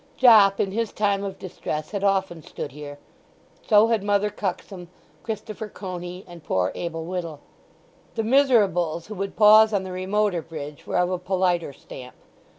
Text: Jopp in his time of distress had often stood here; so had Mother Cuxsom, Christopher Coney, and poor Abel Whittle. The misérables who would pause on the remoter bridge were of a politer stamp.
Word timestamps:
Jopp 0.17 0.59
in 0.59 0.71
his 0.71 0.91
time 0.91 1.23
of 1.23 1.37
distress 1.37 1.91
had 1.91 2.03
often 2.03 2.41
stood 2.41 2.71
here; 2.71 2.97
so 3.61 3.89
had 3.89 4.01
Mother 4.03 4.31
Cuxsom, 4.31 4.87
Christopher 5.21 5.69
Coney, 5.69 6.25
and 6.27 6.43
poor 6.43 6.71
Abel 6.73 7.05
Whittle. 7.05 7.41
The 8.15 8.23
misérables 8.23 9.05
who 9.05 9.13
would 9.13 9.35
pause 9.35 9.73
on 9.73 9.83
the 9.83 9.91
remoter 9.91 10.41
bridge 10.41 10.87
were 10.87 10.97
of 10.97 11.11
a 11.11 11.19
politer 11.19 11.71
stamp. 11.71 12.15